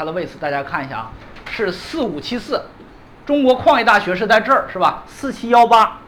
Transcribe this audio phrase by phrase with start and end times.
[0.00, 1.10] 它的位次大家看一下啊，
[1.50, 2.58] 是四五七四，
[3.26, 5.02] 中国矿业大学是在这儿是吧？
[5.06, 5.98] 四七幺八，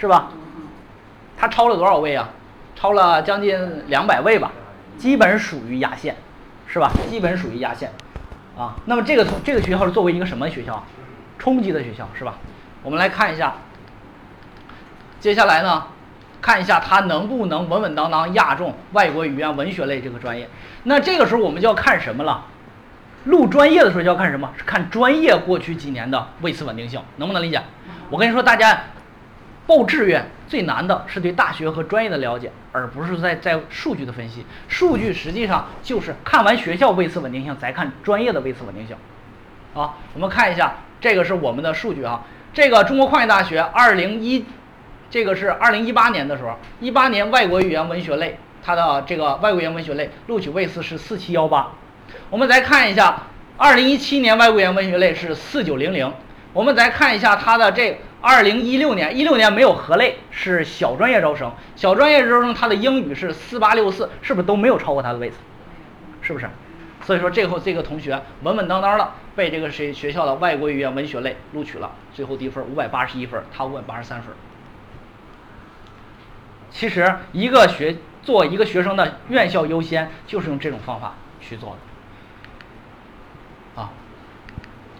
[0.00, 0.30] 是吧？
[1.36, 2.30] 它超了多少位啊？
[2.74, 4.50] 超了将近两百位吧，
[4.96, 6.16] 基本属于压线，
[6.66, 6.90] 是吧？
[7.10, 7.92] 基本属于压线，
[8.56, 10.82] 啊，那么这个这个学校是作为一个什么学校？
[11.38, 12.36] 冲击的学校是吧？
[12.82, 13.56] 我们来看一下，
[15.20, 15.84] 接下来呢，
[16.40, 20.48] 看一下它能不能稳稳当当压中外国语言文学类这个专业。
[20.84, 22.46] 那这个时候我们就要看什么了？
[23.24, 24.52] 录专业的时候就要看什么？
[24.56, 27.62] 是看专业过去几年的位次稳定性，能不能理解？
[28.10, 28.78] 我跟你说，大家
[29.66, 34.44] 报志愿最难的是对大学和专业的了解，而不是在在数据的分析。
[34.68, 38.94] 数据实际上就是看完学校位次稳定性，再看专业的位次稳定性。
[39.72, 42.22] 好，我们看一下，这个是我们的数据啊。
[42.52, 44.44] 这个中国矿业大学二零一，
[45.08, 51.72] 这个是二零一八年的时候，一八年外国语言文学类，它的这个外国语言文学类录取位次是四七幺八。
[52.30, 53.22] 我们再看一下，
[53.56, 56.12] 二零一七年外国语言文学类是四九零零。
[56.52, 65.36] 我们再看一下它的这二零一六年，一六年没有合类，是小专业招生，小专业招生它的英语是四八六四，是不是都没有超过它的位次？
[66.22, 66.48] 是不是？
[67.02, 74.32] 所以说，最后这个同学稳稳当当的被这个谁学校的外国语言文学类录取了，最后低分五百八十一分，他五百八十三分。
[76.70, 81.76] 其实，一个学做一个学生的院校优先，就是用这种方法去做的。
[83.76, 83.90] 啊，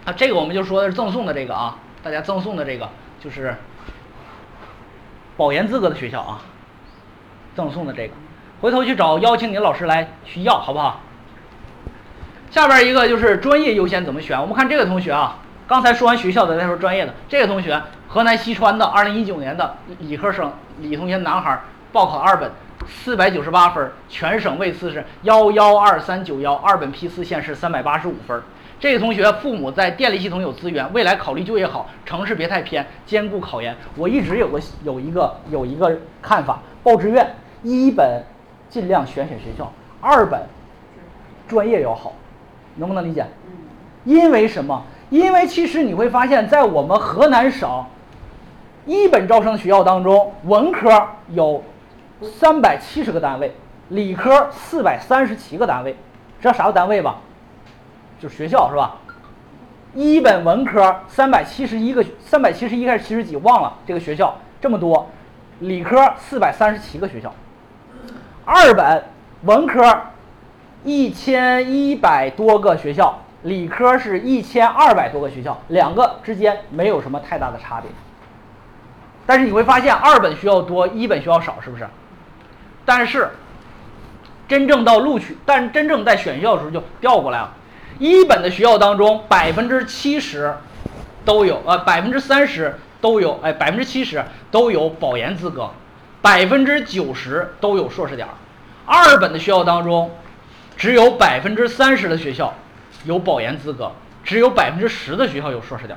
[0.05, 2.89] 啊，这个我们就说的是赠送的这个啊，大家赠送的这个
[3.20, 3.56] 就是
[5.36, 6.41] 保研资格的学校啊，
[7.55, 8.14] 赠送的这个，
[8.61, 11.00] 回头去找邀请你老师来去要，好不好？
[12.50, 14.41] 下边一个就是专业优先怎么选？
[14.41, 17.12] 我们看这个同学啊，刚才说完学校的再说专业的。
[17.28, 21.61] 这个同学，河南西川的，二零一九年的理科生，李同学，男孩，
[21.92, 22.53] 报考二本，
[22.86, 28.42] 四百九十八分，全省位次是幺幺二三九幺，二本批次线是三百八十五分。
[28.81, 33.75] 这个同学父母在电力系统有资源，未来考虑就业好，城市别太偏，兼顾考研。
[33.97, 37.26] 我一直有个有一个有一个看法，报志愿
[37.62, 38.22] 一本
[38.69, 40.41] 尽量选选学校，二本
[41.49, 42.12] 专业要好。
[42.76, 43.25] 能不能理解？
[44.04, 44.82] 因为什么？
[45.09, 47.84] 因为其实你会发现在我们河南省
[48.84, 50.91] 一本招生学校当中，文科
[51.28, 51.62] 有
[52.22, 53.54] 三百七十个单位，
[53.88, 55.97] 理科四百三十七个单位，
[56.41, 57.16] 知道啥个单位吧？
[58.20, 58.97] 就学校是吧？
[59.94, 63.36] 一本文科三百七十一个，三百七十一还是七十几？
[63.36, 65.08] 忘了这个学校这么多，
[65.60, 67.32] 理科四百三十七个学校，
[68.44, 69.04] 二本
[69.42, 69.82] 文科。
[70.86, 77.91] 一千一百多个学校，理科是一千二百多个学校，两个之间没有什么太大的差别。
[79.25, 81.88] 但是你会发现二本学校多，一本学校少，是不是？
[82.84, 83.31] 但是
[84.49, 87.53] 真正到录取，但真正在选校的时候就调过来了。
[87.99, 90.55] 一本的学校当中，百分之七十
[91.25, 95.71] 都有，呃，百分之三十都有，哎，百分之七十都有保研资格，
[96.21, 98.27] 百分之九十都有硕士点。
[98.87, 100.11] 二本的学校当中。
[100.77, 102.53] 只有百分之三十的学校
[103.05, 103.93] 有保研资格，
[104.25, 105.97] 只有百分之十的学校有硕士点，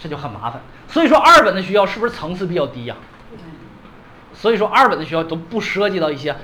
[0.00, 0.60] 这就很麻烦。
[0.88, 2.96] 所以说二本的学校是不是层次比较低呀？
[4.40, 6.34] 所以说二本的学校都不涉及到一些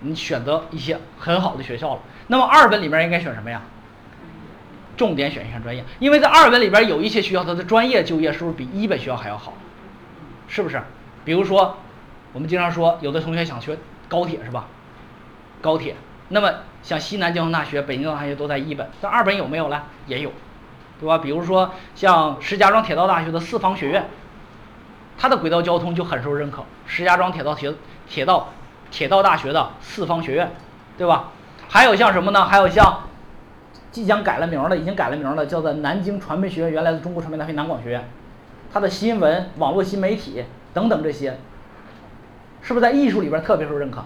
[0.00, 2.00] 你选择一些很好的学校了。
[2.28, 3.60] 那么二本里面应该选什么呀？
[4.96, 9.52] 重点选一项专业，因为在二本里边有一些学校它的专业就业是不是比一本学校还要好？
[10.48, 10.80] 是不是？
[11.22, 11.76] 比如说
[12.32, 13.76] 我们经常说有的同学想学
[14.08, 14.66] 高铁是吧？
[15.60, 15.96] 高铁，
[16.28, 16.50] 那么
[16.82, 19.82] 像西南交通大学、北京交通大学都在一本，但二本有没有呢？
[20.06, 20.32] 也有，
[20.98, 21.18] 对吧？
[21.18, 24.08] 比如说像石家庄铁道大学的四方学院，
[25.16, 26.64] 它的轨道交通就很受认可。
[26.86, 27.72] 石家庄铁道铁
[28.08, 28.48] 铁道
[28.90, 30.52] 铁道大学的四方学院，
[30.96, 31.30] 对吧？
[31.68, 32.44] 还有像什么呢？
[32.44, 33.04] 还有像
[33.90, 38.08] 即将改了名的，已经改了名的，叫做南京传媒学院，原来的中国传媒大学南广学院，
[38.72, 41.38] 它的新闻网络新媒体等等这些，
[42.60, 44.04] 是不是在艺术里边特别受认可？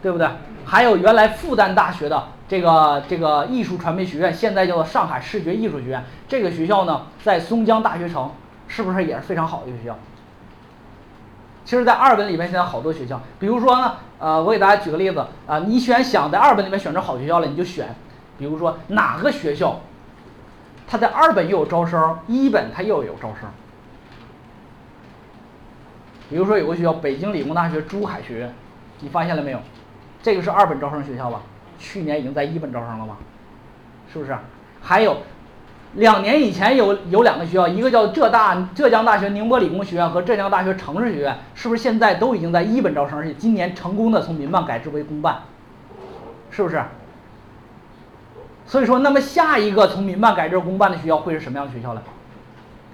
[0.00, 0.26] 对不对？
[0.64, 6.04] 还有原来复旦大学的这个这个艺术传媒学院，现在叫做上海视觉艺术学院。
[6.26, 8.32] 这个学校呢，在松江大学城，
[8.74, 9.98] 是不是也是非常好的一个学校？
[11.62, 17.94] 其实，在二本里面现在好多学校，比如说呢，呃，我给大家举个例子啊，你选想在二本里面选择好学校了，你就选，
[18.38, 19.78] 比如说哪个学校，
[20.86, 23.48] 它在二本又有招生，一本它又有招生。
[26.30, 28.54] 比如说有个学校，北京理工大学珠海学院，
[29.00, 29.60] 你发现了没有？
[30.22, 31.42] 这个是二本招生学校吧？
[31.78, 33.18] 去年已经在一本招生了吗？
[34.10, 34.34] 是不是？
[34.80, 35.18] 还有，
[35.94, 43.18] 两年以前有有两个学校，一个叫浙大浙江大学宁波理工学院和浙江大学城市学院，是不是现在都已经在一本招生？
[43.18, 45.42] 而且今年成功的从民办改制为公办，
[46.50, 46.82] 是不是？
[48.64, 52.02] 所以说，那么下一个从民办改制公办的学校会是什么样的学校呢？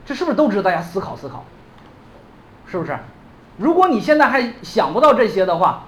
[0.04, 1.44] 这是不是都值得大家思考思考？
[2.66, 2.98] 是不是？
[3.58, 5.84] 如果你现在还想不到这些的话，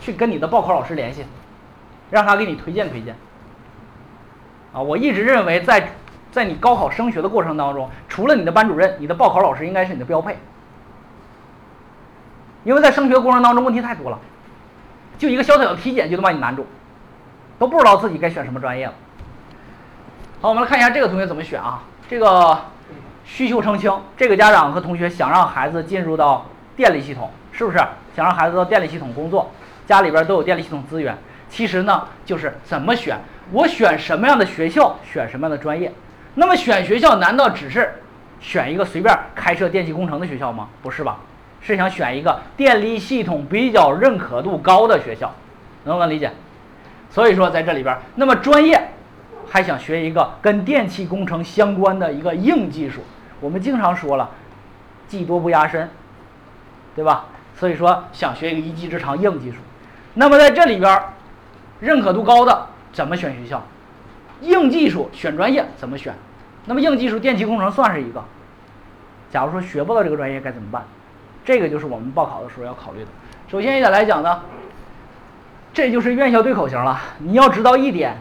[0.00, 1.24] 去跟你的报考老师联系，
[2.10, 3.16] 让他给你推荐推荐。
[4.72, 5.92] 啊，我一直认为，在
[6.30, 10.36] 在你高考升学的过程当中，除了你的班主任，你的报考老师应该是你的标配。
[12.64, 14.18] 因为在升学过程当中问题太多了，
[15.16, 16.66] 就一个小小的体检就能把你难住，
[17.58, 18.92] 都不知道自己该选什么专业了。
[20.40, 21.82] 好，我们来看一下这个同学怎么选啊？
[22.08, 22.58] 这个
[23.24, 26.44] 需求澄清，这个家长和同学想让孩子进入到
[26.76, 27.78] 电力系统，是不是？
[28.14, 29.50] 想让孩子到电力系统工作，
[29.86, 31.16] 家里边都有电力系统资源。
[31.48, 33.18] 其实呢，就是怎么选，
[33.50, 35.90] 我选什么样的学校，选什么样的专业。
[36.38, 37.92] 那么选学校难道只是
[38.38, 40.68] 选一个随便开设电气工程的学校吗？
[40.80, 41.18] 不是吧？
[41.60, 45.34] 是想选一个电力系统比较认可度高的学校，
[45.82, 46.30] 能不能理解？
[47.10, 48.80] 所以说在这里边，那么专业
[49.48, 53.00] 还想学一个跟电气工程相关的一个硬技术。
[53.40, 54.30] 我们经常说了，
[55.08, 55.90] 技多不压身，
[56.94, 57.24] 对吧？
[57.56, 59.56] 所以说想学一个一技之长硬技术。
[60.14, 61.02] 那么在这里边，
[61.80, 63.60] 认可度高的怎么选学校？
[64.42, 66.14] 硬技术选专业怎么选？
[66.68, 68.22] 那么硬技术电气工程算是一个。
[69.30, 70.84] 假如说学不到这个专业该怎么办？
[71.44, 73.08] 这个就是我们报考的时候要考虑的。
[73.50, 74.42] 首先一点来讲呢，
[75.72, 77.00] 这就是院校对口型了。
[77.18, 78.18] 你要知道一点，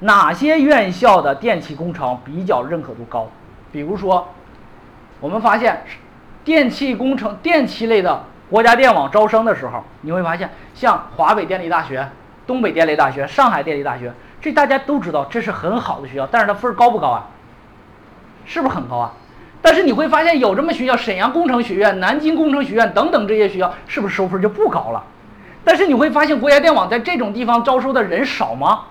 [0.00, 3.28] 哪些院校的电气工程比较认可度高？
[3.70, 4.28] 比如说，
[5.20, 5.84] 我们发现
[6.42, 12.08] 电气工程、电气类的国家电网招生的时候，你会发现像华北电力大学、
[12.44, 14.12] 东北电力大学、上海电力大学。
[14.40, 17.26] 这大家都知道，这是很好的学校，但是它分高不高啊？
[18.44, 19.12] 是不是很高啊？
[19.62, 25.02] 但是你会发现有这么学校，沈阳工程学院、南京工程学院等等这些学校，是不是收分就不高了？
[25.64, 28.82] 但是你会发现国家电网在这种地方招收的人少吗？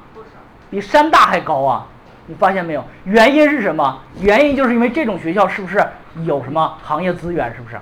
[0.71, 1.85] 比山大还高啊！
[2.25, 2.83] 你发现没有？
[3.03, 3.99] 原因是什么？
[4.19, 5.85] 原因就是因为这种学校是不是
[6.25, 7.53] 有什么行业资源？
[7.55, 7.77] 是不是？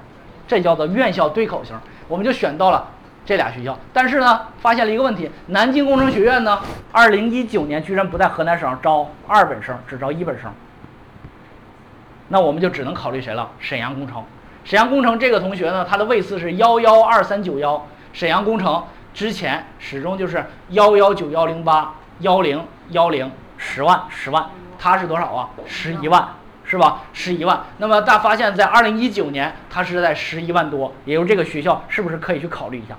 [0.47, 1.73] 这叫做院校对口型，
[2.09, 2.85] 我们就选到了。
[3.23, 6.59] 这俩学校，但是呢，发现了一个问题：南京工程学院呢，
[6.91, 10.51] 二零一九年居然不在河南省招二本生，只招一本生。
[12.31, 13.49] 那我们就只能考虑谁了？
[13.59, 14.23] 沈阳工程。
[14.63, 17.85] 沈阳工程这个同学呢，他的位次是幺幺二三九幺。
[18.13, 18.83] 沈阳工程
[19.13, 24.49] 之前始终就是幺幺九幺零八幺零幺零十万十万，
[24.79, 25.49] 他是多少啊？
[25.67, 26.27] 十一万。
[26.63, 27.01] 是吧？
[27.11, 27.63] 十一万。
[27.79, 32.95] 那么大发现，在二零一九年，它是在十一万多，也就是这个学校是不是可以去考虑一下？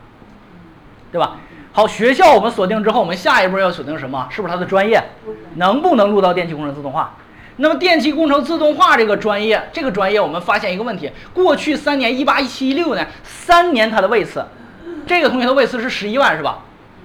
[1.10, 1.36] 对吧？
[1.72, 4.28] 好，学校我们锁定之后，我们下一步要锁定什么？
[4.30, 5.02] 是不是它的专业
[5.54, 7.14] 能不能录到电气工程自动化？
[7.56, 14.44] 那么电气工程自动化这个专业，这个专业我们发现一个问题：过去三年，一八、一七、一六年三年，它的位次，
[15.06, 16.60] 这个同学的位次是十一万，是吧？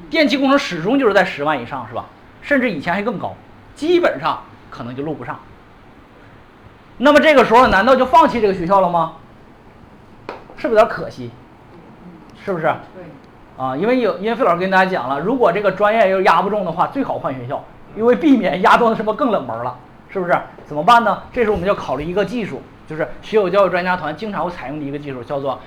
[0.10, 2.06] 电气工程始终就是在十万以上，是吧？
[2.42, 3.36] 甚至以前还更高，
[3.76, 5.38] 基本上可能就录不上。
[6.98, 9.14] 那么这个时候难道就放弃这个学校了吗？
[10.56, 11.30] 是不是有点可惜？
[12.44, 12.64] 是不是？
[12.96, 13.04] 对。
[13.58, 17.64] 啊，因为有，因为费老师跟大家讲了，如果这个专业又压不中的话，最好换学校，
[17.96, 19.76] 因为避免压到什么更冷门了，
[20.10, 20.34] 是不是？
[20.66, 21.24] 怎么办呢？
[21.32, 25.60] 这时候我们要考虑一个技术，就是学有教育专家团经常会采用的一个技术，叫做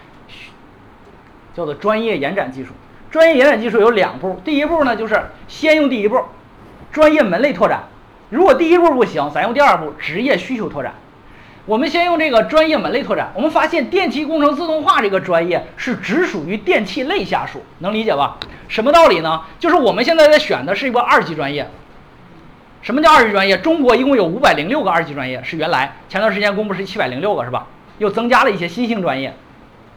[1.54, 2.72] 叫做专业延展技术。
[3.10, 6.20] 专业延展技术有两步，第一步呢就是先用第一步，
[6.92, 7.84] 专业门类拓展。
[8.28, 10.94] 如果第一步不行，咱用第二步，职业需求拓展。
[11.66, 13.32] 我们先用这个专业门类拓展。
[13.34, 18.38] 我们发现电气工程自动化这个专业是只属于电气类下属，能理解吧？
[18.68, 19.42] 什么道理呢？
[19.58, 21.68] 就是我们现在在选的是一个二级专业。
[22.82, 23.58] 什么叫二级专业？
[23.58, 27.66] 中国一共有五百零六个二级专业，是原来前段时间公布是七百零六个，是吧？
[27.98, 29.34] 又增加了一些新兴专业，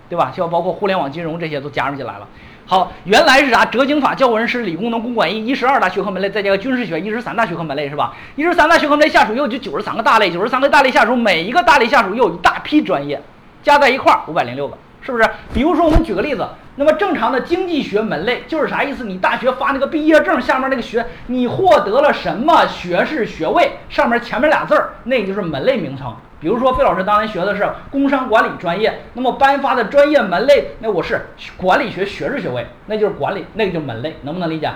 [0.09, 0.33] 对吧？
[0.35, 2.27] 像包括互联网金融这些都加入进来了。
[2.65, 3.65] 好，原来是啥？
[3.65, 8.13] 哲经法、教文史、理工农、工管艺，一十二大学科门类，再加个军事学，一十三大学科门类是吧？
[8.35, 13.21] 一十三大学科门类下属又就九十三个大类，九十三个大类下属每一个大类下属又有一大批专业，
[13.61, 15.29] 加在一块儿五百零六个，是不是？
[15.53, 19.03] 比如说我们举个例子，那么正常的经济学门类就是啥意思？
[19.03, 23.73] 你大学发那个毕业证下面那个学，你获得了什么学士学位？
[23.89, 26.15] 上面前面俩字儿，那就是门类名称。
[26.39, 34.69] 比如说，费老师当年学的是工商管理专业，那么颁发的专业门类，那我是管理学学士学位，那就是管理，那个就是门类，能不能理解？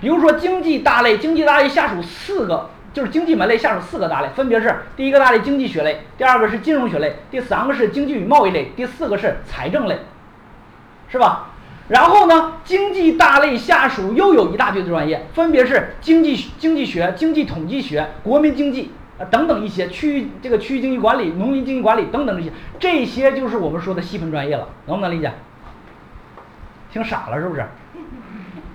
[0.00, 9.96] 比如说经济大类，经济大类下属四个，就是经济门类下属四个大类，分别是第一个大类经济学类，第二个是金融学类，第三个是经济与贸易类，第四个是财政类，
[11.16, 11.50] 是吧？
[11.88, 18.92] 然后呢，经济大类下属又有一大堆的专业，分别是经济经济学、经济统计学、国民经济。
[19.18, 25.32] 啊，等等一些区域，这个区域经济管理、农民经济管理等等这些，这些就是我们说的细分专业了，能不能理解？
[26.92, 27.64] 听傻了是不是？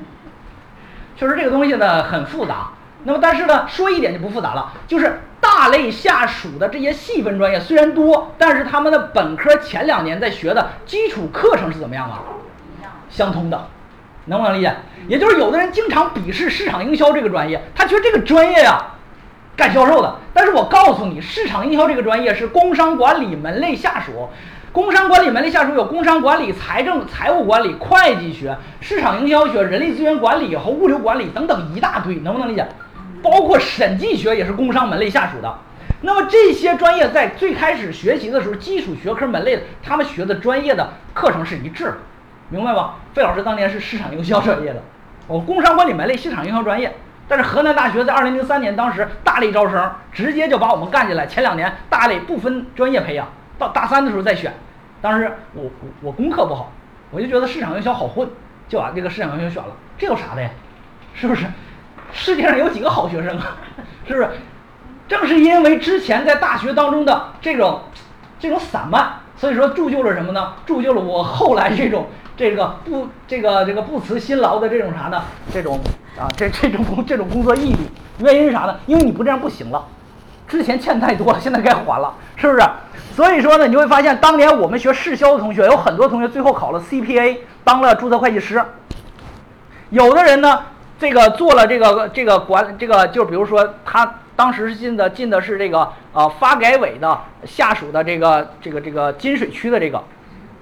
[1.16, 2.70] 确实这个东西呢很复杂，
[3.04, 5.22] 那么但是呢，说一点就不复杂了，就是
[5.62, 12.24] 大类下属的这些细分专业虽然多，但是他们的本科前两年在学的基础课程是怎么样啊？
[13.12, 13.68] 相通的，
[14.26, 14.76] 能不能理解？
[15.08, 18.84] 也就是有的人经常鄙视市场营销这个专业，他觉得这个专业呀，
[19.56, 20.16] 干销售的。
[20.34, 24.30] 但是我告诉你，市场营销这个专业是工商管理门类下属。
[24.72, 32.68] 工商管理门类下属有工商管理、财政、财务管理、会计学、市场营销学、人力资源管理和物流管理等等一大堆，能不能理解？
[33.22, 35.58] 包括审计学也是工商门类下属的。
[36.02, 41.98] 那么这些专业在最开始学习的时候，基础学科门类，他们学的专业的课程是一致的，
[42.50, 42.96] 明白吧？
[43.14, 44.82] 费老师当年是市场营销专业的，
[45.28, 46.92] 我工商管理门类市场营销专业，
[47.28, 51.28] 但是河南大学在二零零三年当时大类招生，直接就把我们干进来。
[51.28, 53.28] 前两年大类不分专业培养，
[53.60, 54.52] 到大三的时候再选。
[55.02, 55.70] 当时我我
[56.02, 56.72] 我功课不好，
[57.12, 58.28] 我就觉得市场营销好混，
[58.68, 59.76] 就把这个市场营销选了。
[60.00, 60.50] 这有啥的呀？
[61.14, 61.46] 是不是？
[62.14, 63.58] 世界上有几个好学生啊？
[64.08, 64.30] 是不是？
[65.08, 67.82] 正是因为之前在大学当中的这种
[68.40, 70.54] 这种散漫，所以说铸就了什么呢？
[70.66, 72.08] 铸就了我后来这种
[72.38, 75.22] 这个不这个这个不辞辛劳的这种啥呢？
[75.52, 75.80] 这种
[76.18, 77.90] 啊这这种工这种工作毅力。
[78.20, 78.80] 原因是啥呢？
[78.86, 79.86] 因为你不这样不行了。
[80.48, 82.64] 之前欠太多了，现在该还了，是不是？
[83.14, 88.64] 所以说呢，你会发现当年我们学市销的同学有很多同学最后考了 CPA，当了注册会计师。
[89.90, 90.64] 有的人呢。
[91.02, 100.04] 这个做了这个这个管这个就比如说他当时是进的进的是这个呃发改委的下属的这个这个这个金水区的这个，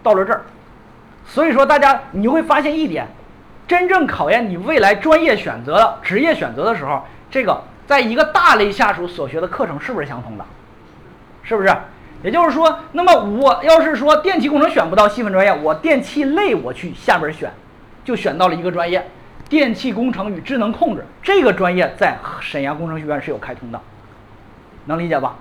[0.01, 0.43] 到了这儿，
[1.25, 3.05] 所以说大家你会发现一点，
[3.67, 10.45] 真正考验你未来专业选择职业选择的时候，这个在一个大类下属所学的课程是不是相同的？
[11.43, 11.75] 是不是？
[12.23, 17.51] 也就是说，那么我要是说电气工程选不到细分专业，我电气类我去下边选，
[18.05, 19.05] 就选到了一个专业。
[19.49, 23.81] 电气工程与智能控制这个专业在沈阳工程学院是有开通的，
[24.85, 25.35] 能理解吧？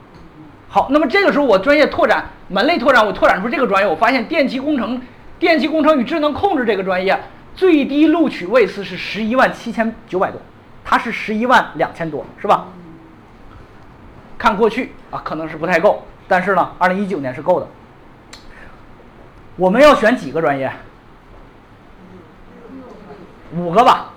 [0.71, 5.01] 好，那么这个时候我专业拓展门类拓展，我拓展出这个专业，我发现电气工程、
[5.39, 7.19] 电气工程与智能控制这个专业
[7.55, 10.41] 最低录取位次是十一万七千九百多，
[10.85, 12.67] 它是十一万两千多，是吧？
[14.39, 17.67] 看过去啊，可能是不太够，但是呢，二零一九年是够的。
[19.57, 20.73] 我们要选几个专业？
[23.57, 24.11] 五个吧，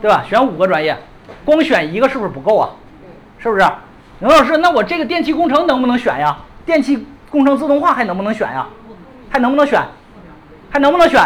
[0.00, 0.24] 对吧？
[0.28, 0.96] 选五个专业，
[1.44, 2.70] 光选一个是不是不够啊？
[3.38, 3.64] 是不是？
[4.20, 6.36] 刘老师，那我这个电气工程能不能选呀？
[6.64, 8.66] 电气工程自动化还能不能选呀？
[9.30, 9.80] 还能不能选？
[10.70, 11.20] 还能不能选？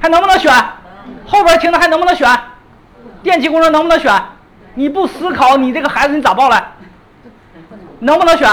[0.00, 0.52] 还能不能选？
[1.26, 2.28] 后边听的还能不能选？
[3.22, 4.12] 电气工程能不能选？
[4.74, 6.64] 你不思考，你这个孩子你咋报来？
[8.00, 8.48] 能不能选？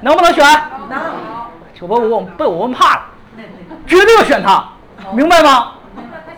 [0.00, 0.44] 能不能选？
[0.90, 1.00] 能。
[1.80, 3.02] 我我被我问怕了，
[3.86, 4.66] 绝对要选他。
[5.12, 5.72] 明白吗？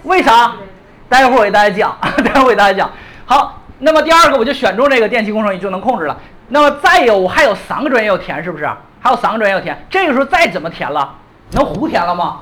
[0.02, 0.52] 为啥？
[1.08, 2.90] 待会儿我给大家讲， 待会儿我给大家讲。
[3.25, 6.16] 好，那么第二个我就选中这个电气工程你就能控制了。
[6.48, 8.68] 那么再有我还有三个专业要填，是不是？
[9.00, 9.87] 还有三个专业要填。
[9.88, 11.14] 这个时候再怎么填了，
[11.52, 12.40] 能胡填了吗？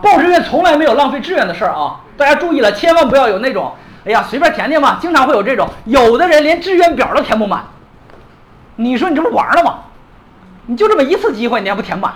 [0.00, 2.00] 报志愿从来没有浪费志愿的事儿啊！
[2.16, 3.72] 大家注意了，千万不要有那种，
[4.04, 4.98] 哎呀随便填填嘛。
[5.00, 7.64] 经常会有这种，有的人连志愿表都填不满。
[8.74, 9.78] 你说你这不玩了吗？
[10.66, 12.12] 你就这么一次机会，你还不填满？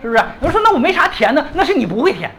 [0.00, 0.22] 是不是？
[0.40, 2.30] 有人说那我没啥填的，那是你不会填。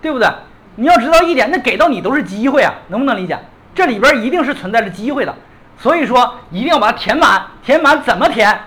[0.00, 0.28] 对不对？
[0.76, 3.38] 你要知道一点，那给到你都是机会啊，能不能理解？
[3.74, 5.34] 这里边一定是存在着机会的，
[5.76, 7.42] 所以说一定要把它填满。
[7.64, 8.58] 填满怎么填？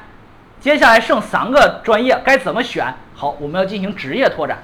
[0.60, 2.86] 接下来剩三个专业该怎么选？
[3.16, 4.58] 好，我们要进行职业拓展。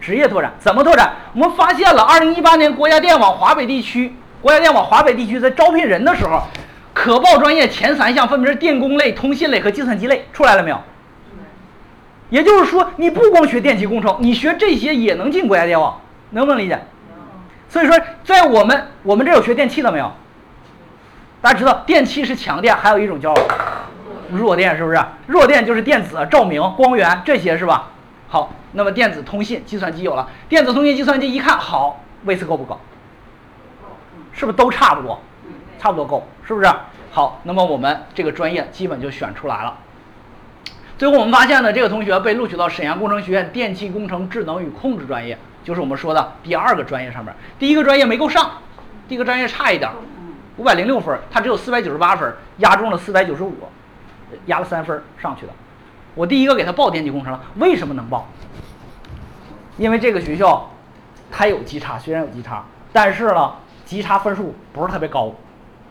[0.00, 1.12] 职业拓展怎么拓展？
[1.32, 6.42] 我们发现了，二零一八年国家电网华北地区，国家电网华北地区在招聘人的时候，
[6.92, 10.80] 可报专业前三项分别是电工类、通信类和计算机类，出来了没有？
[12.32, 16.00] 也就是说，你不光学电气工程，你学这些也能进国家电网。
[16.30, 16.80] 能不能理解？
[17.68, 20.10] 所以说，在我们我们这有学电气的没有？
[21.42, 23.34] 大家知道电气是强电，还有一种叫
[24.30, 24.98] 弱电，是不是？
[25.26, 27.90] 弱电就是电子、照明、光源这些是吧？
[28.28, 32.80] 好，那么电子通信、计算机有了，电子通信、计算机一看好，位次够不够？
[34.32, 35.20] 是不是都差不多？
[35.78, 36.72] 差不多够，是不是？
[37.10, 39.76] 好，那么我们这个专业基本就选出来了。
[41.02, 45.36] 最后我们发现呢，这个同学被录取到沈阳工程学院电气工程智能与控制专业。
[45.64, 48.48] 就是我们说的第二个专业上面，第一个专业没够上，
[49.08, 49.90] 第一个专业差一点，
[50.58, 53.52] 五百零六分，他只有四百九十八分，压中了四百九十五，
[54.46, 55.52] 压了三分上去的。
[56.14, 58.28] 我第一个给他报电气工程了，为什么能报？
[59.78, 60.70] 因为这个学校
[61.32, 63.54] 它有级差，虽然有级差，但是呢，
[63.84, 65.34] 级差分数不是特别高，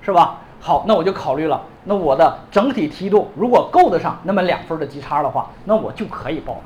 [0.02, 0.38] 是吧？
[0.62, 6.60] 好，那我就考虑了，那我的整体梯度如果够得上那么两分的级差的话，那我就可以报了。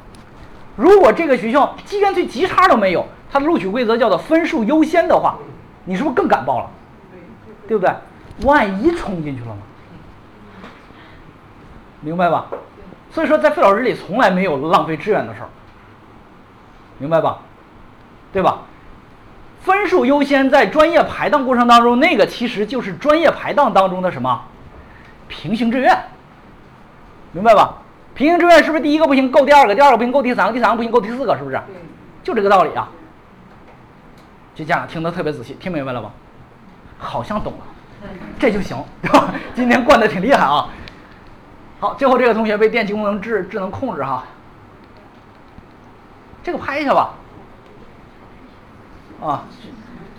[0.75, 5.37] 如果这个学校既干脆级差都没有，它的录取规则叫做分数优先的话，
[5.85, 6.69] 你是不是更敢报了？
[7.67, 7.95] 对不对？
[8.43, 9.61] 万一冲进去了呢？
[12.01, 12.47] 明白吧？
[13.11, 15.47] 所以说，在费老师里从来没有浪费志愿的事儿，
[16.97, 17.39] 明白吧？
[18.33, 18.59] 对吧？
[19.65, 24.39] 分数优先在专业排档过程当中，那个其实就是专业排档当中的什么
[25.27, 25.97] 平行志愿，
[27.31, 27.77] 明白吧？
[28.13, 31.59] 平行志愿是不是第一个不行够第二个，第二个不行够第三个，第三个不行够第四个，是不是？
[32.23, 32.87] 就这个道理啊。
[34.53, 36.11] 这家长听得特别仔细，听明白了吗？
[36.99, 38.07] 好像懂了，
[38.37, 39.33] 这就行，对吧？
[39.55, 40.69] 今天灌的挺厉害啊。
[41.79, 44.23] 好，最后这个同学被电气工程智智能控制哈，
[46.43, 47.15] 这个拍一下吧。
[49.21, 49.43] 啊，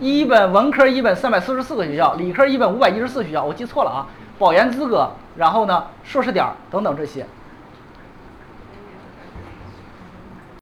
[0.01, 4.07] 一本文科一本三百四十四个学校，理科一本五百一十四学校，我记错了啊。
[4.39, 7.27] 保研资格，然后呢，硕士点等等这些，